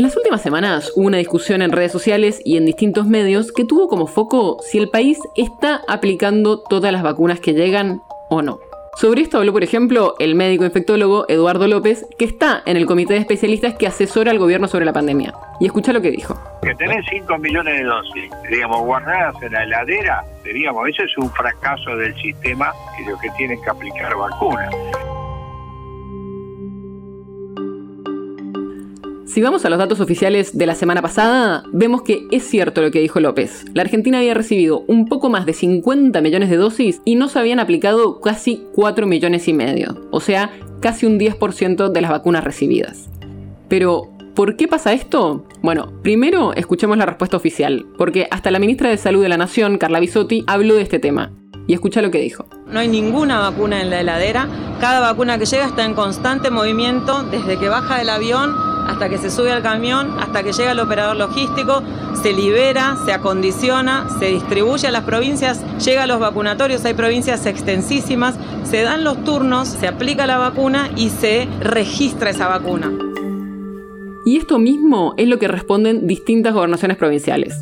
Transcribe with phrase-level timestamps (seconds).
[0.00, 3.66] En las últimas semanas hubo una discusión en redes sociales y en distintos medios que
[3.66, 8.00] tuvo como foco si el país está aplicando todas las vacunas que llegan
[8.30, 8.60] o no.
[8.96, 13.12] Sobre esto habló, por ejemplo, el médico infectólogo Eduardo López, que está en el comité
[13.12, 15.34] de especialistas que asesora al gobierno sobre la pandemia.
[15.60, 16.34] Y escucha lo que dijo.
[16.62, 21.30] Que tenés 5 millones de dosis, digamos, guardadas en la heladera, diríamos, eso es un
[21.30, 24.74] fracaso del sistema y que tienen que aplicar vacunas.
[29.32, 32.90] Si vamos a los datos oficiales de la semana pasada, vemos que es cierto lo
[32.90, 33.64] que dijo López.
[33.74, 37.38] La Argentina había recibido un poco más de 50 millones de dosis y no se
[37.38, 42.42] habían aplicado casi 4 millones y medio, o sea, casi un 10% de las vacunas
[42.42, 43.08] recibidas.
[43.68, 45.46] Pero, ¿por qué pasa esto?
[45.62, 49.78] Bueno, primero escuchemos la respuesta oficial, porque hasta la ministra de Salud de la Nación,
[49.78, 51.30] Carla Bisotti, habló de este tema.
[51.68, 52.46] Y escucha lo que dijo.
[52.66, 54.48] No hay ninguna vacuna en la heladera.
[54.80, 59.18] Cada vacuna que llega está en constante movimiento desde que baja del avión hasta que
[59.18, 61.82] se sube al camión, hasta que llega el operador logístico,
[62.20, 67.46] se libera, se acondiciona, se distribuye a las provincias, llega a los vacunatorios, hay provincias
[67.46, 72.90] extensísimas, se dan los turnos, se aplica la vacuna y se registra esa vacuna.
[74.26, 77.54] Y esto mismo es lo que responden distintas gobernaciones provinciales.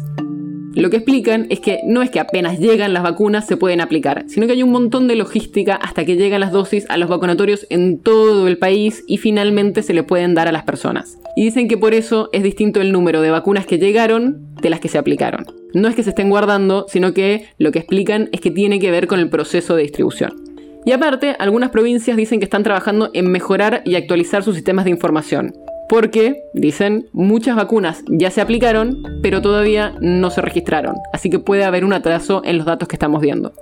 [0.78, 4.22] Lo que explican es que no es que apenas llegan las vacunas se pueden aplicar,
[4.28, 7.66] sino que hay un montón de logística hasta que llegan las dosis a los vacunatorios
[7.68, 11.18] en todo el país y finalmente se le pueden dar a las personas.
[11.34, 14.78] Y dicen que por eso es distinto el número de vacunas que llegaron de las
[14.78, 15.46] que se aplicaron.
[15.74, 18.92] No es que se estén guardando, sino que lo que explican es que tiene que
[18.92, 20.36] ver con el proceso de distribución.
[20.86, 24.92] Y aparte, algunas provincias dicen que están trabajando en mejorar y actualizar sus sistemas de
[24.92, 25.54] información
[25.88, 31.64] porque, dicen, muchas vacunas ya se aplicaron, pero todavía no se registraron, así que puede
[31.64, 33.52] haber un atraso en los datos que estamos viendo.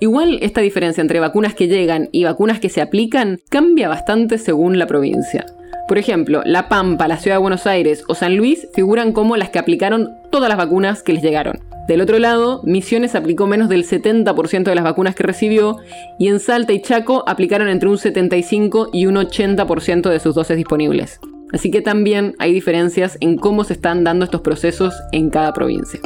[0.00, 4.78] Igual esta diferencia entre vacunas que llegan y vacunas que se aplican cambia bastante según
[4.78, 5.46] la provincia.
[5.86, 9.50] Por ejemplo, La Pampa, la Ciudad de Buenos Aires o San Luis figuran como las
[9.50, 11.60] que aplicaron todas las vacunas que les llegaron.
[11.86, 15.78] Del otro lado, Misiones aplicó menos del 70% de las vacunas que recibió
[16.18, 20.56] y en Salta y Chaco aplicaron entre un 75 y un 80% de sus dosis
[20.56, 21.20] disponibles.
[21.52, 26.00] Así que también hay diferencias en cómo se están dando estos procesos en cada provincia.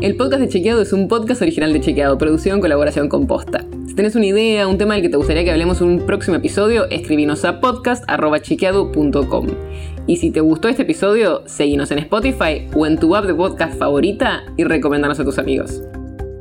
[0.00, 3.64] El podcast de Chequeado es un podcast original de Chequeado, producido en colaboración con Posta.
[3.88, 6.36] Si tenés una idea, un tema del que te gustaría que hablemos en un próximo
[6.36, 9.46] episodio, escribinos a podcast.chequeado.com.
[10.06, 13.76] Y si te gustó este episodio, seguinos en Spotify o en tu app de podcast
[13.76, 15.82] favorita y recomendanos a tus amigos.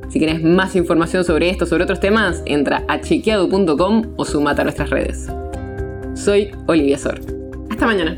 [0.09, 4.63] Si quieres más información sobre esto, sobre otros temas, entra a chequeado.com o sumate a
[4.63, 5.28] nuestras redes.
[6.13, 7.19] Soy Olivia Sor.
[7.69, 8.18] Hasta mañana.